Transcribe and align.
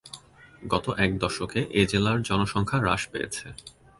গত 0.63 0.85
এক 0.97 1.11
দশকে 1.17 1.59
এ 1.71 1.81
জেলার 1.85 2.17
জনসংখ্যা 2.21 2.77
হ্রাস 2.79 3.01
পেয়েছে। 3.11 3.45